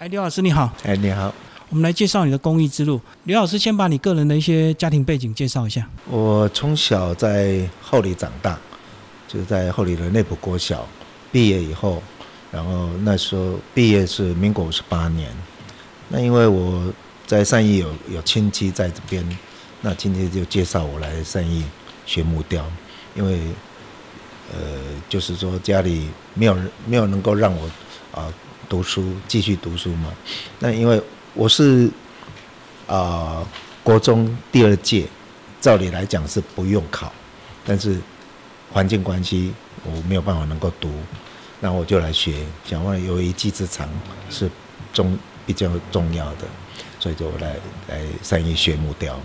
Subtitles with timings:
[0.00, 1.30] 哎，刘老师你好，哎，你好，
[1.68, 2.98] 我们来介绍你的公益之路。
[3.24, 5.86] 刘老师先把你个人的一些家庭背景介绍一下。
[6.08, 8.58] 我从小在后里长大，
[9.28, 10.88] 就是在后里的内部国小
[11.30, 12.02] 毕业以后，
[12.50, 15.30] 然后那时候毕业是民国五十八年。
[16.08, 16.90] 那因为我
[17.26, 19.22] 在善义有有亲戚在这边，
[19.82, 21.62] 那亲戚就介绍我来善义
[22.06, 22.64] 学木雕，
[23.14, 23.38] 因为
[24.50, 24.58] 呃，
[25.10, 27.70] 就是说家里没有人没有能够让我
[28.18, 28.32] 啊
[28.70, 30.10] 读书继续读书嘛。
[30.60, 31.02] 那因为
[31.34, 31.90] 我是
[32.86, 33.46] 啊
[33.82, 35.06] 国中第二届，
[35.60, 37.12] 照理来讲是不用考，
[37.66, 37.98] 但是
[38.72, 39.52] 环境关系
[39.84, 40.88] 我没有办法能够读，
[41.60, 43.86] 那我就来学，想问有一技之长
[44.30, 44.48] 是
[44.94, 45.18] 中。
[45.46, 46.46] 比较重要的，
[47.00, 47.56] 所以就来
[47.88, 49.18] 来善于学木雕。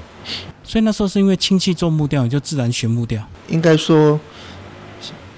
[0.63, 3.21] 所以那时候是因为亲戚做木雕，你就自然学木雕。
[3.47, 4.19] 应该说，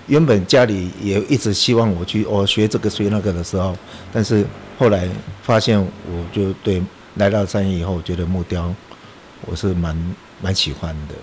[0.08, 3.76] 原本家里也一直希望我去我学这个学那个的时候，
[4.12, 4.46] 但是
[4.78, 5.08] 后来
[5.44, 6.82] 发现，我就对
[7.16, 8.74] 来到三义以后，觉得木雕
[9.46, 11.16] 我是蛮蛮喜欢的，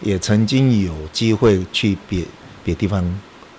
[0.00, 2.24] 也曾经有机会去别
[2.64, 3.04] 别地方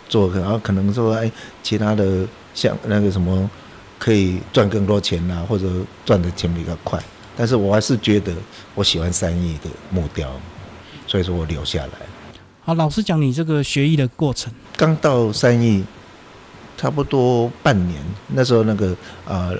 [0.09, 1.31] 做，然后可能说哎，
[1.61, 3.49] 其他的像那个什么。
[3.97, 5.67] 可以赚更多钱呐，或者
[6.05, 7.01] 赚的钱比较快，
[7.35, 8.33] 但是我还是觉得
[8.75, 10.29] 我喜欢三义的木雕，
[11.07, 12.24] 所以说我留下来。
[12.65, 14.51] 好，老师讲你这个学艺的过程。
[14.75, 15.85] 刚到三亿，
[16.75, 19.51] 差不多半年，那时候那个啊，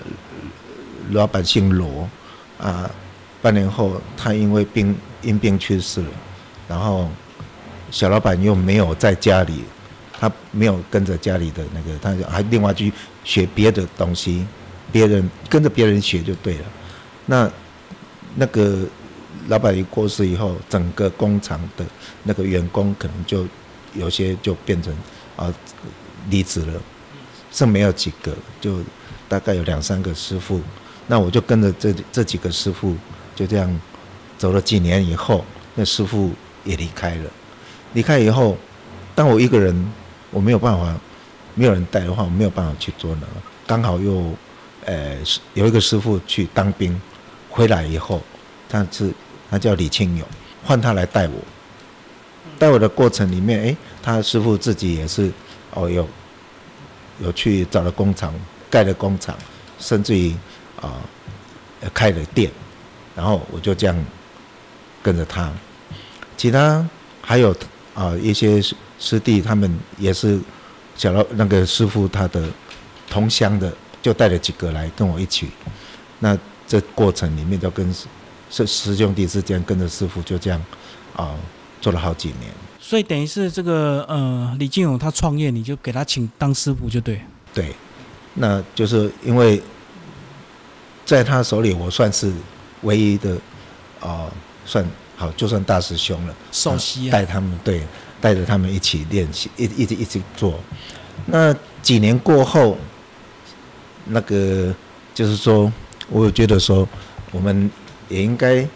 [1.11, 2.09] 老板姓罗
[2.57, 2.89] 啊，
[3.43, 6.07] 半年后他因为病因病去世了，
[6.67, 7.07] 然后
[7.91, 9.63] 小老板又没有在家里。
[10.17, 12.91] 他没有跟着家里的那个，他就还另外去
[13.25, 14.47] 学别的东西，
[14.89, 16.65] 别人跟着别人学就对了。
[17.25, 17.51] 那
[18.33, 18.87] 那个
[19.47, 21.85] 老板一过世以后，整个工厂的
[22.23, 23.45] 那个员工可能就
[23.93, 24.95] 有些就变成
[25.35, 25.53] 啊
[26.29, 26.81] 离职了，
[27.51, 28.79] 剩没有几个，就
[29.27, 30.61] 大概有两三个师傅。
[31.07, 32.95] 那我就跟着这这几个师傅
[33.35, 33.79] 就这样
[34.37, 35.43] 走了几年以后，
[35.75, 36.31] 那师傅
[36.63, 37.29] 也离开了。
[37.93, 38.57] 离开以后，
[39.13, 39.91] 当我一个人。
[40.31, 40.93] 我没有办法，
[41.53, 43.27] 没有人带的话，我没有办法去做呢。
[43.65, 44.33] 刚好又，
[44.83, 45.15] 呃，
[45.53, 46.99] 有一个师傅去当兵，
[47.49, 48.21] 回来以后，
[48.67, 49.13] 他是
[49.49, 50.27] 他叫李庆勇，
[50.63, 51.33] 换他来带我。
[52.57, 55.31] 带我的过程里面，哎，他师傅自己也是，
[55.71, 56.07] 哦，有
[57.21, 58.33] 有去找了工厂，
[58.69, 59.35] 盖了工厂，
[59.79, 60.33] 甚至于
[60.81, 61.01] 啊，
[61.93, 62.51] 开了店，
[63.15, 64.05] 然后我就这样
[65.01, 65.51] 跟着他。
[66.37, 66.87] 其他
[67.21, 67.55] 还有
[67.93, 68.61] 啊一些。
[68.97, 70.39] 师弟他们也是
[70.95, 72.47] 小老那个师傅他的
[73.09, 75.49] 同乡的，就带了几个来跟我一起。
[76.17, 76.35] 那
[76.65, 77.93] 这过程里面就跟
[78.55, 80.61] 师师兄弟之间跟着师傅就这样
[81.15, 81.35] 啊
[81.81, 82.51] 做了好几年。
[82.79, 87.19] 所以等于是这个呃李金勇他创业，你就给他请当师傅就对。
[87.53, 87.75] 对，
[88.35, 89.61] 那就是因为
[91.05, 92.31] 在他手里，我算是
[92.83, 93.37] 唯一的
[93.99, 94.25] 啊
[94.65, 94.85] 算
[95.17, 96.35] 好，就算大师兄了。
[96.51, 97.81] 首席带他们对。
[98.21, 100.59] 带着他们一起练习，一一直一直做。
[101.27, 102.75] 那几年过后，
[104.05, 104.73] 那个
[105.13, 105.71] 就是说，
[106.09, 106.87] 我觉得说，
[107.31, 107.69] 我们
[108.09, 108.67] 也应该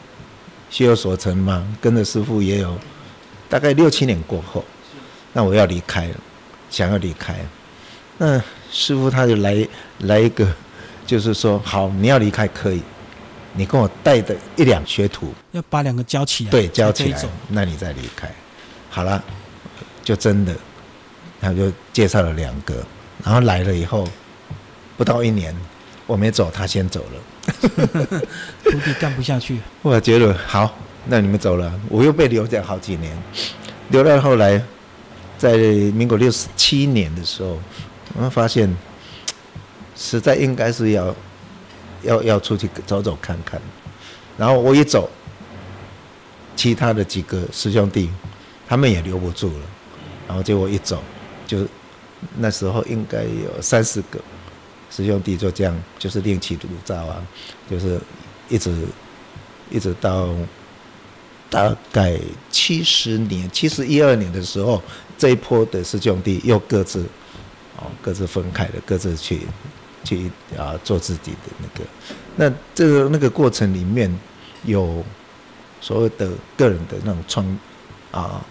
[0.69, 1.65] 学有所成嘛。
[1.81, 2.77] 跟着师傅也有
[3.47, 4.63] 大概六七年过后，
[5.33, 6.15] 那我要离开了，
[6.69, 7.35] 想要离开。
[8.17, 8.41] 那
[8.71, 9.67] 师傅他就来
[9.99, 10.47] 来一个，
[11.05, 12.81] 就是说，好，你要离开可以，
[13.53, 18.29] 你跟我带的一两学徒，要把两个交起来，对，交起来，那你再离开。
[18.89, 19.23] 好了。
[20.01, 20.55] 就真的，
[21.39, 22.83] 他就介绍了两个，
[23.23, 24.07] 然后来了以后，
[24.97, 25.55] 不到一年，
[26.07, 27.21] 我没走，他先走了，
[28.63, 29.59] 徒弟干不下去。
[29.81, 30.77] 我觉得好，
[31.07, 33.17] 那你们走了，我又被留在好几年，
[33.89, 34.61] 留到后来，
[35.37, 37.59] 在民国六十七年的时候，
[38.15, 38.75] 我们发现，
[39.95, 41.15] 实在应该是要，
[42.03, 43.59] 要要出去走走看看，
[44.37, 45.09] 然后我一走，
[46.55, 48.09] 其他的几个师兄弟，
[48.67, 49.65] 他们也留不住了。
[50.27, 51.03] 然后结果一走，
[51.47, 51.65] 就
[52.37, 54.19] 那时候应该有三四个
[54.89, 57.21] 师兄弟就这样，就是另起炉灶啊，
[57.69, 57.99] 就是
[58.49, 58.73] 一直
[59.69, 60.29] 一直到
[61.49, 62.19] 大概
[62.49, 64.81] 七十年，七十一二年的时候，
[65.17, 67.01] 这一波的师兄弟又各自
[67.77, 69.41] 哦各自分开了，各自去
[70.03, 71.89] 去啊做自己的那个。
[72.35, 74.13] 那这个那个过程里面
[74.63, 75.03] 有
[75.81, 77.59] 所谓的个人的那种创
[78.11, 78.45] 啊。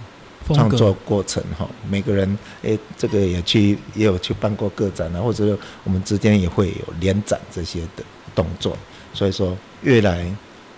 [0.54, 8.02] 创作过程哈，每个人诶，这个也去也有去办过个展啊，或者我们之间也会有联展这些的
[8.34, 8.76] 动作，
[9.12, 10.30] 所以说越来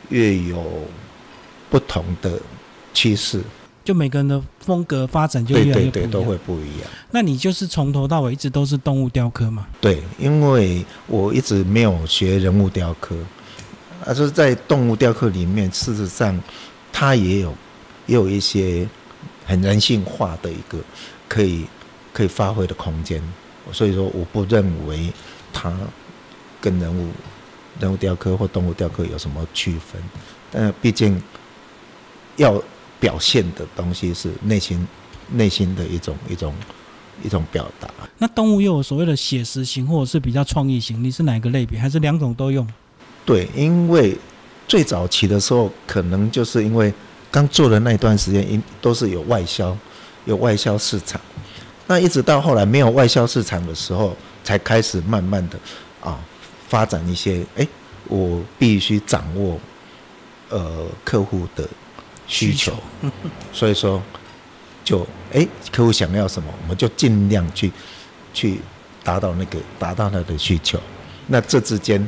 [0.09, 0.65] 越有
[1.69, 2.33] 不同的
[2.93, 3.43] 趋势。
[3.83, 6.11] 就每个人的风格发展就越来对对对，越不一样。
[6.11, 6.91] 都会不一样。
[7.11, 9.67] 那你就是从头到尾一直都是动物雕刻嘛？
[9.81, 13.17] 对，因为我一直没有学人物雕刻，
[14.05, 16.39] 啊，就是在动物雕刻里面，事实上
[16.93, 17.55] 它也有
[18.07, 18.87] 也有一些
[19.51, 20.79] 很人性化的一个
[21.29, 21.65] 可以
[22.13, 23.21] 可以发挥的空间，
[23.73, 25.13] 所以说我不认为
[25.53, 25.77] 它
[26.61, 27.09] 跟人物
[27.81, 30.01] 人物雕刻或动物雕刻有什么区分，
[30.53, 31.21] 但毕竟
[32.37, 32.63] 要
[33.01, 34.87] 表现的东西是内心
[35.33, 36.55] 内心的一种一种
[37.25, 37.91] 一种表达。
[38.19, 41.77] 那动物又有所谓的写实型或者是比较创意型，你是哪一个类别？
[41.77, 42.65] 还是两种都用？
[43.27, 44.17] 对，因为
[44.69, 46.95] 最早期的时候，可能就是因为
[47.31, 49.77] 刚做的那一段时间，因都是有外销，
[50.25, 51.21] 有外销市场。
[51.87, 55.59] 那一直到后来没有外销市场的时候，才开始慢慢的
[56.01, 56.19] 啊
[56.69, 57.67] 发展一些，哎，
[58.07, 59.59] 我必须掌握
[60.49, 61.69] 呃客户的
[62.27, 62.75] 需求，
[63.53, 64.01] 所以说
[64.85, 67.73] 就哎客户想要什么，我们就尽量去
[68.33, 68.61] 去
[69.03, 70.81] 达到那个达到他的需求。
[71.27, 72.07] 那这之间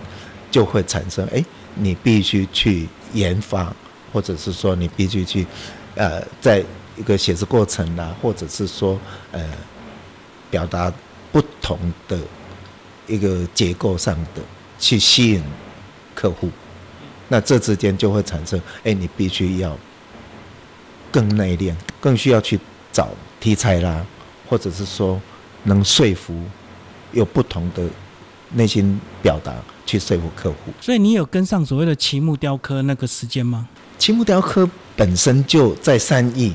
[0.50, 1.44] 就会产生，哎，
[1.74, 3.74] 你必须去研发，
[4.12, 5.46] 或者是说你必须去，
[5.94, 6.62] 呃，在
[6.96, 8.98] 一个写字过程啦，或者是说，
[9.30, 9.42] 呃，
[10.50, 10.92] 表达
[11.32, 12.18] 不同的
[13.06, 14.42] 一个结构上的
[14.78, 15.42] 去吸引
[16.14, 16.50] 客户，
[17.28, 19.76] 那这之间就会产生，哎，你必须要
[21.10, 22.60] 更内敛，更需要去
[22.92, 23.08] 找
[23.40, 24.04] 题材啦，
[24.48, 25.18] 或者是说
[25.62, 26.38] 能说服
[27.12, 27.82] 有不同的
[28.50, 29.54] 内心表达
[29.86, 30.72] 去说服客户。
[30.80, 33.66] 所以你有跟上所谓的旗木雕刻那个时间吗？
[34.02, 36.52] 旗木雕刻本身就在三义，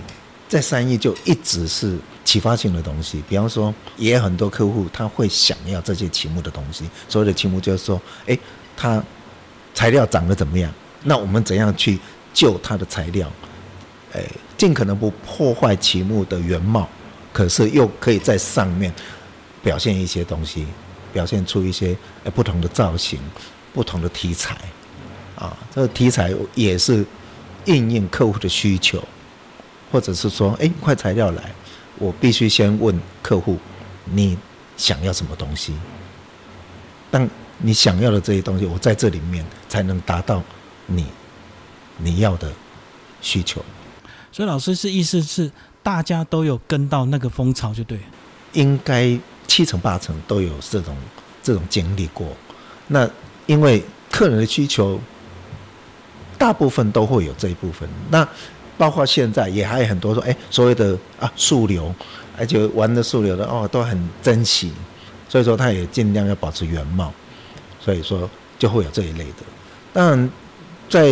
[0.50, 3.24] 在三义就一直是启发性的东西。
[3.30, 6.84] 比方说，也有很多客户他会想要这些旗木的东西。
[7.08, 8.38] 所谓的旗木就是说，诶，
[8.76, 9.02] 它
[9.74, 10.70] 材料长得怎么样？
[11.04, 11.98] 那我们怎样去
[12.34, 13.32] 救它的材料？
[14.12, 16.90] 诶，尽可能不破坏旗木的原貌，
[17.32, 18.94] 可是又可以在上面
[19.64, 20.68] 表现一些东西，
[21.14, 21.96] 表现出一些
[22.26, 23.18] 呃不同的造型、
[23.74, 24.58] 不同的题材。
[25.38, 27.06] 啊，这个题材也是
[27.68, 29.02] 应应客户的需求，
[29.92, 31.52] 或者是说，哎，一块材料来，
[32.00, 33.58] 我必须先问客户，
[34.06, 34.36] 你
[34.76, 35.74] 想要什么东西？
[37.12, 37.30] 当
[37.60, 40.42] 你想要的这些东西，我在这里面才能达到
[40.88, 41.06] 你
[41.98, 42.52] 你要的
[43.22, 43.64] 需求。
[44.32, 48.00] 所以老师是意思是大家都有跟到那个风潮就对。
[48.54, 49.18] 应该
[49.48, 50.96] 七成八成都有这种
[51.44, 52.28] 这种经历过。
[52.88, 53.10] 那
[53.46, 55.00] 因为客人的需求，
[56.38, 57.88] 大部分都会有这一部分。
[58.10, 58.28] 那
[58.78, 61.94] 包括现在也还有很多说，哎，所谓的啊树流，
[62.38, 64.72] 而且玩的树流的哦都很珍惜，
[65.28, 67.12] 所以说他也尽量要保持原貌，
[67.80, 68.30] 所以说
[68.60, 69.44] 就会有这一类的。
[69.94, 70.30] 当然，
[70.88, 71.10] 在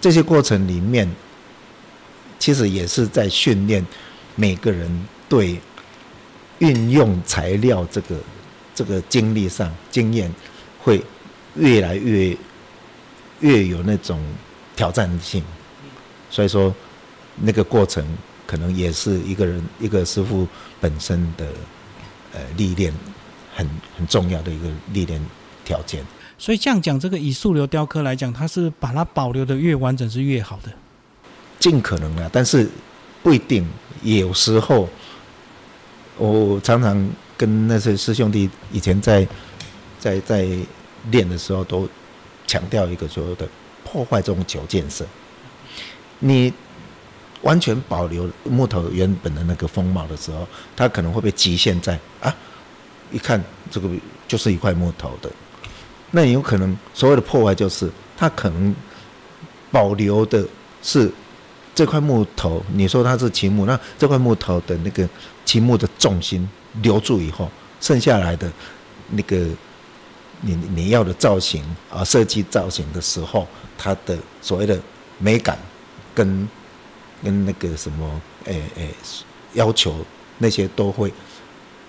[0.00, 1.06] 这些过程里面，
[2.38, 3.86] 其实也是在训练
[4.34, 4.90] 每个人
[5.28, 5.60] 对
[6.60, 8.16] 运用材料这个
[8.74, 10.32] 这个经历上经验，
[10.82, 11.02] 会
[11.54, 12.34] 越来越
[13.40, 14.18] 越有那种
[14.76, 15.42] 挑战性。
[16.30, 16.74] 所以说，
[17.36, 18.04] 那个过程
[18.46, 20.46] 可能也是一个人一个师傅
[20.80, 21.46] 本身的
[22.32, 22.92] 呃历练
[23.54, 25.20] 很很重要的一个历练
[25.64, 26.04] 条件。
[26.36, 30.72] 所以这样讲，这个以素流雕刻来讲，它是把它保留的越完整是越好的。
[31.60, 32.68] 尽可能啊，但是
[33.22, 33.66] 不一定。
[34.02, 34.86] 有时候，
[36.18, 39.26] 我常常跟那些师兄弟以前在
[39.98, 40.46] 在在
[41.10, 41.88] 练的时候，都
[42.46, 43.48] 强调一个所谓的
[43.84, 45.04] 破坏这种九件色。
[46.18, 46.52] 你
[47.42, 52.34] 完全保留木头原本的那个风貌的时候，它可能会被局限在啊，
[53.12, 53.88] 一看这个
[54.26, 55.30] 就是一块木头的。
[56.10, 58.74] 那有可能所谓的破坏，就是它可能
[59.70, 60.46] 保留的
[60.82, 61.10] 是
[61.74, 62.64] 这块木头。
[62.72, 65.06] 你说它是秦木，那这块木头的那个
[65.44, 66.48] 秦木的重心
[66.80, 67.50] 留住以后，
[67.80, 68.50] 剩下来的
[69.10, 69.48] 那个
[70.44, 73.46] 你你要的造型啊，设计造型的时候，
[73.78, 74.78] 它的所谓的
[75.18, 75.58] 美感
[76.14, 76.48] 跟
[77.22, 78.88] 跟那个什么诶诶
[79.54, 80.04] 要求
[80.38, 81.12] 那些都会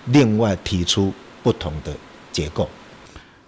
[0.06, 1.92] 另外提出不同的
[2.32, 2.68] 结构。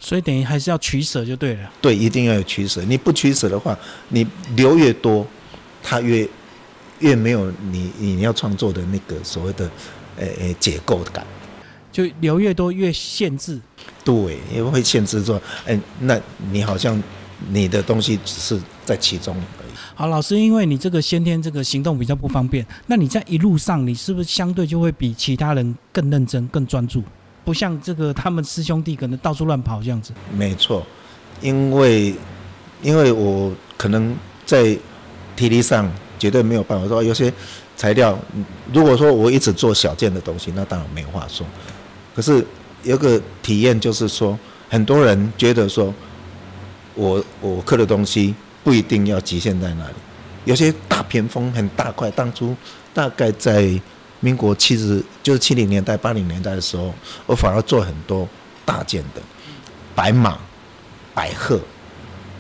[0.00, 1.72] 所以等于还是要取舍就对了。
[1.80, 2.82] 对，一定要有取舍。
[2.84, 3.76] 你不取舍的话，
[4.10, 4.24] 你
[4.54, 5.26] 留越多，
[5.82, 6.28] 它越
[7.00, 9.68] 越没有你你要创作的那个所谓的
[10.16, 11.26] 呃呃结构感。
[11.98, 13.60] 就留越多越限制。
[14.04, 14.14] 对，
[14.54, 16.16] 因为会限制说，哎，那
[16.52, 17.02] 你好像
[17.50, 19.70] 你的东西只是在其中而已。
[19.96, 27.02] 好，老师，因为你这个先天这个行动比较不方便，那你在一路上，你是不是相对就会比其他人更认真、更专注？
[27.44, 30.12] 不像这个他们师兄弟可能到处乱跑这样子。
[30.32, 30.86] 没错，
[31.40, 32.14] 因为
[32.80, 34.14] 因为我可能
[34.46, 34.78] 在
[35.34, 37.32] 体力上绝对没有办法说，有些
[37.76, 38.16] 材料，
[38.72, 41.44] 如果说我一直做小件的东西，那当然没话说。
[42.18, 42.44] 可是
[42.82, 44.36] 有个体验就是说，
[44.68, 45.94] 很多人觉得说，
[46.96, 48.34] 我我刻的东西
[48.64, 49.94] 不一定要局限在那里。
[50.44, 52.56] 有些大屏风很大块，当初
[52.92, 53.70] 大概在
[54.18, 56.92] 民国七十，就是七零年代、八零年代的时候，
[57.24, 58.28] 我反而做很多
[58.64, 59.22] 大件的，
[59.94, 60.36] 白马、
[61.14, 61.60] 白鹤、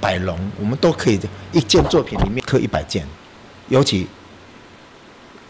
[0.00, 1.20] 白龙，我们都可以
[1.52, 3.06] 一件作品里面刻一百件，
[3.68, 4.08] 尤其。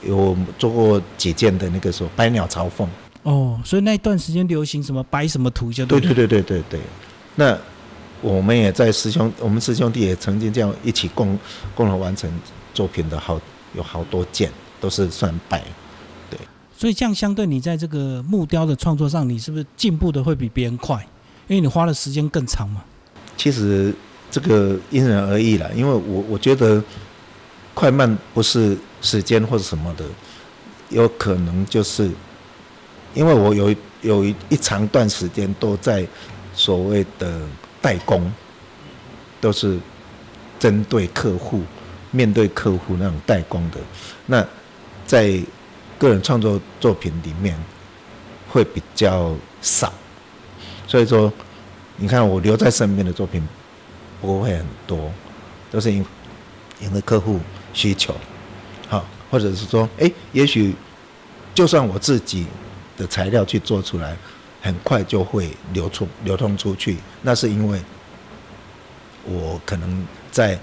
[0.05, 2.87] 有做过几件的那个时候，百鸟朝凤。
[3.23, 6.81] 哦，所以那一段时间流行什么摆什么图就对对对对对对。
[7.37, 7.57] 那
[8.21, 11.39] 我们也在师兄，我们师兄弟也曾经这样一起共
[11.75, 12.31] 共同完成
[12.75, 13.41] 作品的好
[13.75, 15.63] 有好多件，都是算摆。
[16.31, 16.39] 对。
[16.77, 20.97] 所以这样相对你在这个木雕的创作上，你是不是进步的会比别人快？
[21.47, 22.83] 因为你花的时间更长嘛。
[23.37, 23.95] 其实
[24.31, 26.83] 这个因人而异了，因为我我觉得
[27.75, 28.77] 快慢不是。
[29.01, 30.05] 时间或者什么的，
[30.89, 32.11] 有可能就是，
[33.19, 36.07] 因为我有有一一长段时间都在
[36.55, 37.41] 所谓的
[37.83, 38.33] 代工，
[39.41, 39.77] 都是
[40.57, 41.63] 针对客户、
[42.13, 43.81] 面对客户那种代工的。
[44.27, 44.47] 那
[45.05, 45.37] 在
[45.99, 47.59] 个人创作作品里面
[48.49, 49.93] 会比较少，
[50.87, 51.33] 所以说，
[51.97, 53.43] 你看我留在身边的作品
[54.21, 55.11] 不会很多，
[55.73, 56.07] 都是因
[56.79, 57.41] 因为客户
[57.73, 58.15] 需求。
[58.87, 60.73] 好，或者是说，哎，也许
[61.53, 62.47] 就算我自己
[62.99, 64.15] 的材料去做出来，
[64.61, 66.99] 很快就会流出流通出去。
[67.23, 67.81] 那是因为
[69.25, 70.59] 我可能在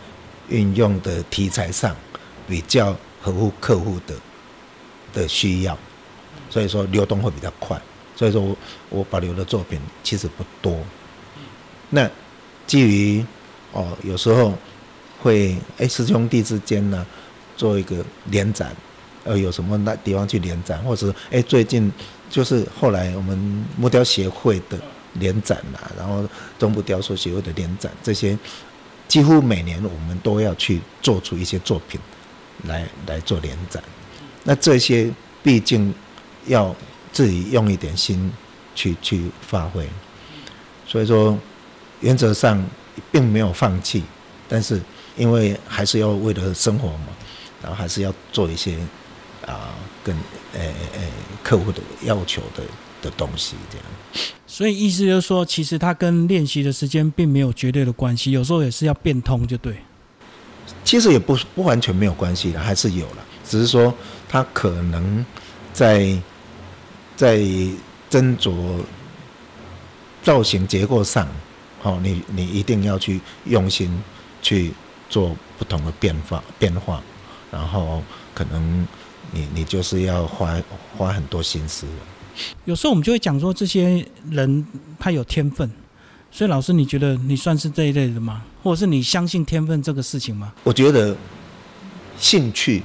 [0.50, 1.96] 运用的题材上
[2.48, 4.14] 比较合乎客户的
[5.14, 5.76] 的需要，
[6.50, 7.82] 所以说流动会比较快。
[8.16, 8.56] 所以说我
[8.90, 10.78] 我保留的作品其实不多。
[11.90, 12.08] 那
[12.68, 13.26] 基于
[13.72, 14.54] 哦，有时候
[15.22, 17.06] 会哎师兄弟之间呢。
[17.58, 18.76] 做一个联展，
[19.24, 21.90] 呃，有什么那地方去联展，或者哎，最近
[22.30, 24.80] 就是后来我们木雕协会的
[25.14, 26.28] 联展啦，然后
[26.60, 28.38] 中部雕塑协会的联展，这些
[29.08, 32.00] 几乎每年我们都要去做出一些作品
[32.64, 33.84] 来来做联展。
[34.44, 35.10] 那这些
[35.42, 35.94] 毕竟
[36.46, 36.76] 要
[37.12, 38.32] 自己用一点心
[38.74, 39.88] 去去发挥，
[40.88, 41.38] 所以说
[42.02, 42.64] 原则上
[43.12, 44.04] 并没有放弃，
[44.48, 44.82] 但是
[45.16, 47.08] 因为还是要为了生活嘛。
[47.62, 48.78] 然后还是要做一些
[49.46, 50.16] 啊，跟
[50.54, 50.62] 呃
[50.94, 51.02] 呃
[51.44, 52.64] 客户的要求的
[53.02, 53.86] 的东西，这样。
[54.48, 59.78] 所以意思就是说，其实它跟练习的时间并没有绝对的关系，有时候也是要变通，就对。
[60.84, 63.94] 其实也不不完全没有关系的，还是有了，只是说
[64.28, 65.26] 它可能
[65.74, 66.18] 在
[67.16, 67.38] 在
[68.10, 68.54] 斟酌
[70.24, 71.28] 造型结构上，
[71.82, 74.02] 好，你你一定要去用心
[74.42, 74.72] 去
[75.10, 77.02] 做不同的变化变化。
[77.52, 78.86] 然后可能
[79.36, 80.58] 你你就是要花
[80.98, 81.86] 花很多心思。
[82.64, 84.66] 有时候我们就会讲说，这些人
[84.98, 85.70] 他有天分，
[86.32, 88.42] 所以老师你觉得你算是这一类的吗？
[88.64, 90.54] 或者是你相信天分这个事情吗？
[90.64, 91.16] 我觉得
[92.18, 92.82] 兴趣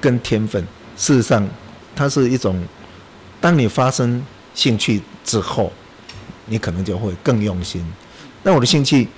[0.00, 0.64] 跟天分，
[0.96, 1.46] 事实上
[1.96, 2.62] 它是一种，
[3.40, 4.24] 当你发生
[4.54, 5.72] 兴趣之后，
[6.46, 7.84] 你可能就会更用心。
[8.44, 9.08] 那我的兴趣。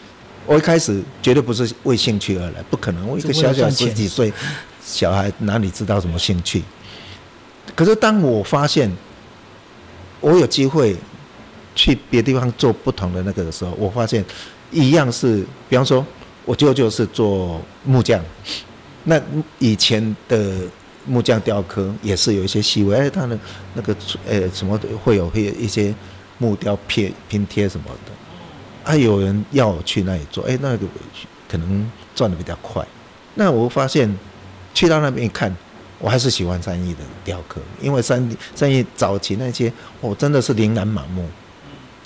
[0.45, 3.07] 我一开始绝对不是为兴趣而来，不可能。
[3.07, 4.33] 我一个小小十几岁
[4.93, 6.63] 小孩哪里知道什么兴趣？
[7.75, 8.91] 可是当我发现
[10.21, 10.95] 我有机会
[11.75, 14.23] 去别地方做不同的那个的时候，我发现
[14.71, 16.05] 一样是，比方说，
[16.45, 18.23] 我舅舅是做木匠，
[19.05, 19.21] 那
[19.59, 20.61] 以前的
[21.07, 23.39] 木匠雕刻也是有一些细微，哎，他的
[23.75, 23.97] 那个
[24.29, 25.95] 呃什么会有会有一些
[26.39, 28.13] 木雕片拼贴什么的。
[28.85, 30.87] 啊，有人要我去那里做，哎，那个
[31.49, 32.85] 可能赚的比较快。
[33.35, 34.13] 那我发现
[34.75, 35.55] 去到那边一看，
[35.99, 41.27] 我还是喜欢三义的雕刻，因为三三义早期那些，哦，真的是琳琅满目。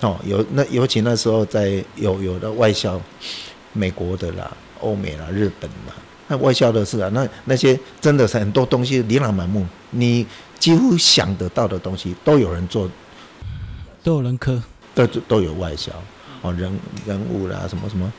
[0.00, 3.00] 哦，有那尤其那时候在有有的外销，
[3.72, 5.94] 美国的啦、欧美啦、日本啦，
[6.28, 10.26] 那外销的是啊，那那些真的是很多东西琳琅满目，你
[10.58, 12.90] 几乎想得到的东西都有人做，
[14.02, 14.62] 都有人刻，
[14.94, 15.90] 都都有外销。
[16.42, 18.12] 哦，人人物啦，什么什么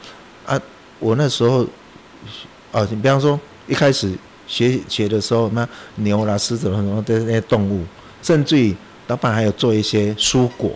[0.48, 0.60] 啊？
[1.00, 1.64] 我那时候，
[2.72, 4.12] 哦，你比方说一开始
[4.48, 7.86] 学学的时候，那牛啦、狮子什么的那些动物，
[8.24, 8.76] 甚至于
[9.08, 10.72] 老板还有做一些蔬果，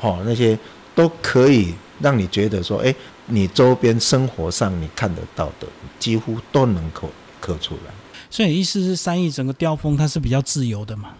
[0.00, 0.58] 哦，那些
[0.94, 2.94] 都可以让你觉得说，哎，
[3.26, 5.66] 你周边生活上你看得到的，
[5.98, 7.08] 几乎都能够
[7.40, 7.92] 刻出来。
[8.28, 11.10] 所以意思是，三义整个雕风它是比较自由的嘛？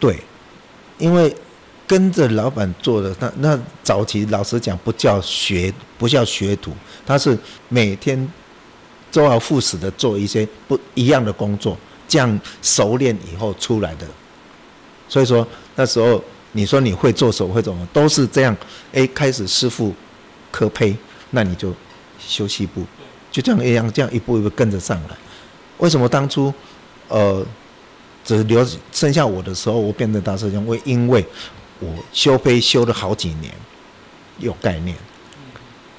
[0.00, 0.20] 对，
[0.98, 1.34] 因为。
[1.88, 6.70] 跟着老板做的，那那早期老实讲不叫学，不叫学徒，
[7.06, 7.34] 他是
[7.70, 8.30] 每天
[9.10, 14.06] 周而复始的做一些不一样的工作，这样熟练以后出来的。
[15.08, 16.22] 所以说那时候
[16.52, 18.56] 你说你会做手会怎么都是这样，
[18.92, 19.94] 哎，开始师傅
[20.50, 20.96] 刻胚，
[21.30, 21.72] 那你就
[22.18, 22.84] 修细部，
[23.30, 25.16] 就这样一样，这样一步一步跟着上来。
[25.78, 26.52] 为什么当初
[27.08, 27.46] 呃
[28.24, 30.66] 只留剩下我的时候，我变成大师兄？
[30.66, 31.24] 为因为
[31.80, 33.52] 我修胚修了好几年，
[34.38, 34.96] 有概念。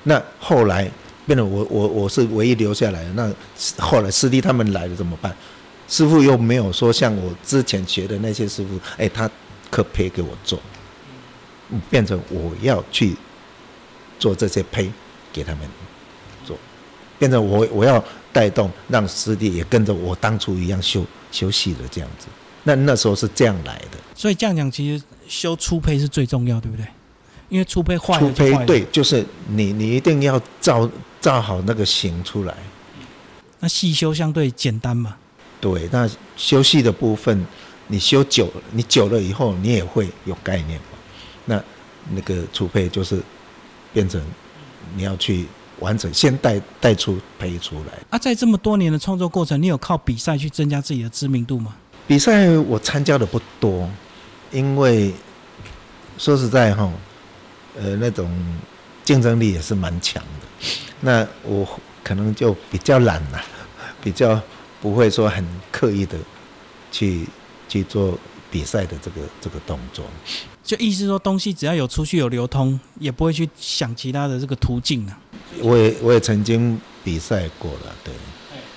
[0.04, 0.89] 那后来
[1.29, 3.13] 变得我我我是唯一留下来的。
[3.13, 3.31] 那
[3.77, 5.31] 后来师弟他们来了怎么办？
[5.88, 9.29] 师傅又没有说像我之前学的那些师傅，哎，他
[9.69, 10.59] 可胚给我做，
[11.88, 13.15] 变成我要去
[14.17, 14.91] 做这些胚
[15.31, 15.62] 给他们
[16.43, 16.57] 做，
[17.19, 22.25] 变成我我要带动让师弟也跟着我当初一样修修细的这样子。
[22.63, 24.00] 那那时候是这样来的。
[24.15, 26.88] 所以这样讲，其实修初胚是最重要，对不对？
[27.50, 30.88] 因为初胚坏了粗胚对，就是你你一定要照
[31.22, 32.56] 照好那个形出来。
[33.60, 35.16] 那细修相对简单嘛？
[35.60, 37.46] 对，那修细的部分，
[37.88, 40.98] 你修久了，你久了以后，你也会有概念嘛。
[41.46, 41.64] 那
[42.12, 43.22] 那个粗胚就是
[43.94, 44.22] 变成
[44.96, 45.46] 你要去
[45.80, 47.94] 完整，先带带出胚出来。
[48.10, 51.76] 啊，在这么多年的创作过程，你有靠比赛去增加自己的知名度吗？
[52.08, 53.90] 比赛我参加的不多，
[54.52, 55.14] 因为
[56.18, 56.92] 说实在哈。
[57.80, 58.30] 呃，那种
[59.06, 60.48] 竞争力也是蛮强的。
[61.01, 61.68] 那我
[62.04, 63.42] 可能就比较懒了，
[64.04, 64.42] 比较
[64.82, 66.18] 不会说很刻意的
[66.92, 67.25] 去
[67.68, 68.18] 去做
[68.51, 70.06] 比赛的这个这个动作。
[70.63, 75.20] 就意思说，东西只要有出去有流通，也不会去想其他的这个途径啊。
[75.62, 78.13] 我也我也曾经比赛过了，对，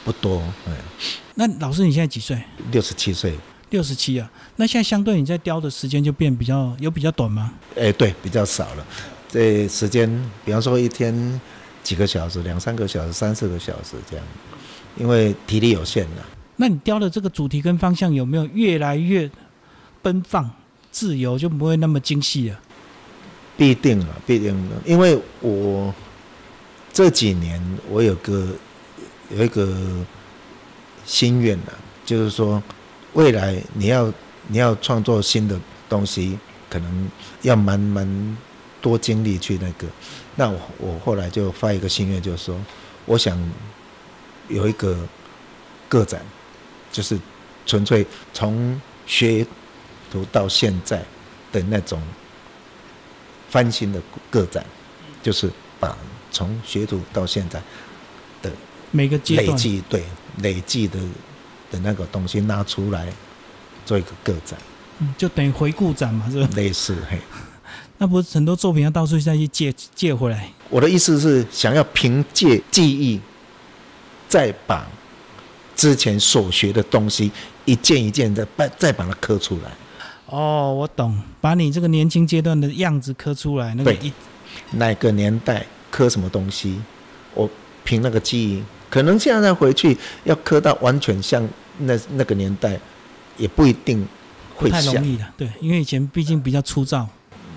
[0.04, 0.42] 不多。
[0.66, 0.74] 嗯。
[1.34, 2.42] 那老师你现在几岁？
[2.70, 3.34] 六十七岁。
[3.70, 7.54] 六十七啊，那现在相对你在雕的时间就变比较有比较短吗？
[7.74, 8.86] 哎，对，比较少了。
[9.28, 10.08] 这时间，
[10.44, 11.40] 比方说一天
[11.82, 14.26] 几个小时，两三个小时，三四个小时这样，
[14.96, 16.26] 因为体力有限了。
[16.56, 19.30] 那你雕的这个主题跟方向有没有越来越
[20.00, 20.50] 奔放、
[20.90, 22.60] 自由，就不会那么精细了？
[23.56, 25.92] 必定了，必定了，因为我
[26.92, 27.60] 这几年
[27.90, 28.48] 我有个
[29.30, 29.76] 有一个
[31.04, 31.72] 心愿了，
[32.04, 32.62] 就是说。
[33.14, 34.10] 未来你要
[34.48, 36.38] 你要创作新的东西，
[36.70, 37.10] 可能
[37.42, 38.38] 要蛮蛮
[38.82, 39.86] 多精力去那个。
[40.36, 42.60] 那我我后来就发一个心愿，就是说，
[43.06, 43.38] 我想
[44.48, 44.94] 有一个
[45.88, 46.20] 个展，
[46.90, 47.18] 就是
[47.64, 49.46] 纯粹从学
[50.10, 51.02] 徒到现在
[51.50, 52.02] 的那种
[53.48, 54.66] 翻新的个展，
[55.22, 55.96] 就是把
[56.30, 57.62] 从学徒到现在
[58.42, 58.52] 的
[58.90, 60.04] 每个阶段累计对
[60.42, 60.98] 累计的。
[61.72, 63.10] 的那个东西拿出来
[63.86, 64.58] 做一个个展，
[64.98, 66.46] 嗯，就等于回顾展嘛，是吧？
[66.54, 67.18] 类似嘿，
[68.02, 70.50] 那不是很多作品要到处再去借借回来。
[70.68, 73.20] 我的意思是，想要凭借记忆，
[74.28, 74.84] 再把
[75.76, 77.30] 之前所学的东西
[77.64, 79.70] 一件一件的把再把它刻出来。
[80.26, 83.72] 哦，我懂，把你这个年轻阶段的样子刻出来。
[83.76, 84.12] 那个一
[84.72, 86.80] 哪个年代刻什么东西，
[87.34, 87.48] 我
[87.84, 91.48] 凭那个记忆，可能现在回去要刻到完全像。
[91.78, 92.78] 那那个年代
[93.38, 94.06] 也不一定
[94.56, 97.08] 会太容易的，对，因为以前毕竟比较粗糙，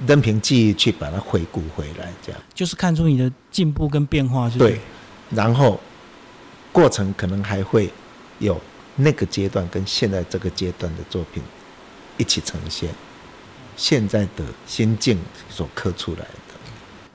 [0.08, 4.80] 任凭记忆去把它回顾回来，这样就是看出你的进步跟变化是，对。
[5.32, 5.80] 然后
[6.72, 7.90] 过程可能还会
[8.40, 8.60] 有
[8.96, 11.42] 那个阶段跟现在这个阶段的作品
[12.18, 12.90] 一起呈现，
[13.76, 15.18] 现在的心境
[15.50, 16.56] 所刻出来的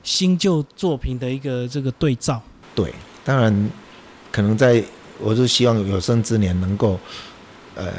[0.03, 2.41] 新旧作品的一个这个对照，
[2.73, 3.69] 对，当然
[4.31, 4.83] 可能在。
[5.23, 6.99] 我是希望有生之年能够，
[7.75, 7.93] 呃，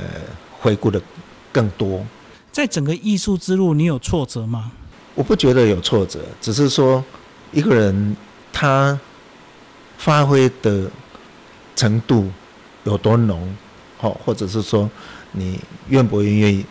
[0.58, 1.00] 回顾的
[1.52, 2.04] 更多。
[2.52, 4.70] 在整个艺术之路，你有挫折吗？
[5.14, 7.02] 我不觉得有挫折，只是说
[7.50, 8.16] 一个人
[8.52, 8.98] 他
[9.98, 10.88] 发挥的
[11.74, 12.30] 程度
[12.84, 13.56] 有多浓，
[13.96, 14.88] 好，或者是说
[15.32, 16.64] 你愿不愿意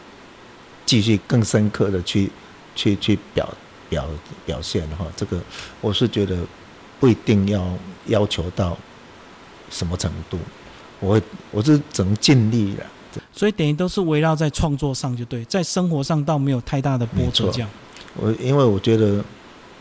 [0.86, 2.32] 继续更深刻的去
[2.76, 3.52] 去去表
[3.89, 4.08] 表
[4.46, 5.41] 表现的话，这个
[5.82, 6.38] 我是觉得
[7.00, 7.67] 不一定要
[8.06, 8.78] 要求到。
[9.74, 10.38] 什么程度？
[11.00, 12.86] 我我是只能尽力了。
[13.32, 17.50] 所以等于都是围绕在创作上就对，在生活上倒没有太大的波折。
[17.52, 17.69] 这样，
[18.15, 19.24] 我因为我觉得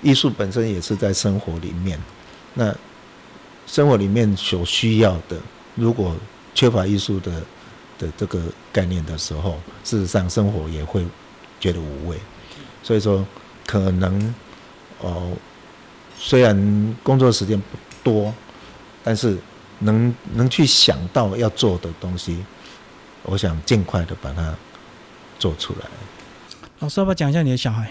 [0.02, 1.98] 艺术本身也是在生活里面。
[2.54, 2.74] 那
[3.66, 5.36] 生活里面所需要的，
[5.74, 6.16] 如果
[6.54, 7.42] 缺乏艺术的
[7.98, 11.04] 的这个概念的时候，事实上生活也会
[11.58, 12.16] 觉得无味。
[12.82, 13.24] 所以说，
[13.66, 14.34] 可能
[15.00, 15.30] 哦，
[16.18, 17.64] 虽然工作时间不
[18.02, 18.32] 多，
[19.02, 19.38] 但是。
[19.82, 22.36] 能能去想到要做的东西，
[23.22, 24.54] 我想尽快的把它
[25.38, 25.86] 做出来。
[26.80, 27.90] 老师，要不要讲一下你的小孩？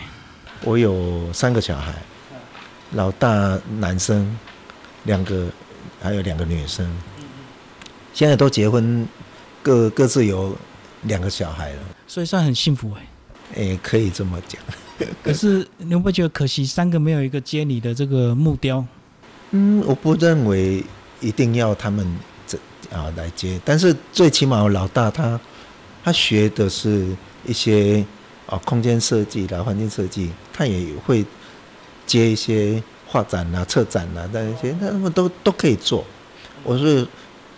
[0.63, 1.93] 我有三个小孩，
[2.91, 4.37] 老大男生，
[5.03, 5.47] 两个，
[6.01, 6.89] 还有两个女生。
[8.13, 9.07] 现在都结婚，
[9.61, 10.57] 各各自有
[11.03, 13.07] 两个小孩了，所以算很幸福哎。
[13.55, 14.61] 诶，可以这么讲。
[15.23, 18.85] 可是你会不会觉得可惜，三个没有一个接你的这个木雕？
[19.51, 20.83] 嗯，我不认为
[21.21, 22.28] 一定要他们这
[22.91, 25.39] 啊来接，但是最起码老大他
[26.03, 27.07] 他学的是
[27.45, 28.05] 一些
[28.47, 31.25] 啊空间设计啦、环境设计，他也会
[32.05, 36.05] 接一些画展啊、策展啊，那些他们都都可以做。
[36.63, 37.07] 我是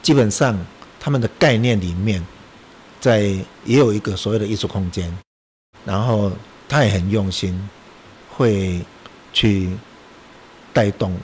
[0.02, 0.58] 基本上
[1.00, 2.26] 他们的概念里面，
[3.00, 3.22] 在
[3.66, 5.16] 也有一个所谓的艺术空间，
[5.86, 6.32] 然后
[6.68, 7.70] 他也很用心，
[8.30, 8.80] 会
[9.34, 9.70] 去
[10.74, 11.16] 带动。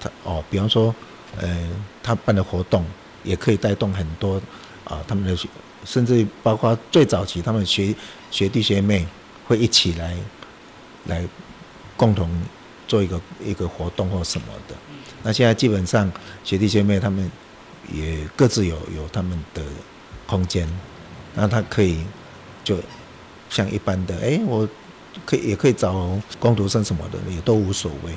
[0.00, 0.94] 他哦，比方说，
[1.36, 1.68] 呃，
[2.02, 2.84] 他办的活动
[3.22, 4.40] 也可以带动很多
[4.84, 5.36] 啊，他们的
[5.84, 7.94] 甚至包括最早期他们学
[8.30, 9.06] 学弟学妹
[9.46, 10.16] 会一起来
[11.06, 11.24] 来
[11.96, 12.28] 共同
[12.86, 14.74] 做一个一个活动或什么的。
[15.22, 16.10] 那现在基本上
[16.44, 17.30] 学弟学妹他们
[17.92, 19.62] 也各自有有他们的
[20.26, 20.68] 空间，
[21.34, 21.98] 那他可以
[22.64, 22.76] 就
[23.50, 24.68] 像一般的，哎，我
[25.24, 28.12] 可以也可以找工读生什么的，也都无所谓。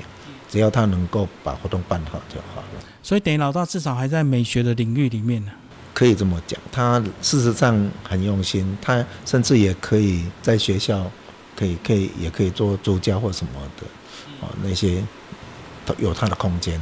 [0.52, 2.68] 只要他能够把活动办好就好了。
[3.02, 5.52] 所以等于老大至少还在美学的领域里面呢。
[5.94, 11.10] 可以这么讲，他事实上很用心，他甚至也可以在学校，
[11.56, 13.86] 可以可以也可以做助教或什么的，
[14.42, 15.04] 哦，那些
[15.86, 16.80] 都有他的空间。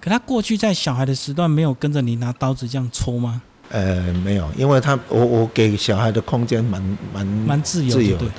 [0.00, 3.42] 可他过去在小孩的时段没有跟着你拿刀子这样抽吗？
[3.70, 8.30] 呃，没有，因为他我我给小孩的空间蛮蛮蛮自由自由的，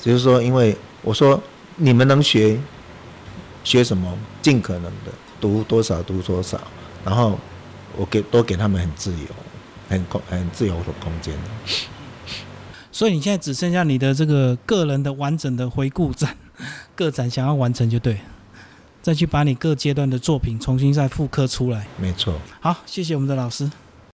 [0.00, 1.40] 就是说，因为我说
[1.76, 2.58] 你们能学。
[3.64, 6.60] 学什么，尽可能的读多少读多少，
[7.04, 7.38] 然后
[7.96, 9.26] 我给多给他们很自由，
[9.88, 11.34] 很空很自由的空间。
[12.92, 16.36] 所以你现在只剩下你的这个个人的完整的回顾展，
[16.94, 18.20] 个展想要完成就对，
[19.02, 21.88] 再去把你各阶段的作品重新再复刻出来。
[21.98, 22.34] 没错。
[22.60, 23.68] 好，谢谢我们的老师。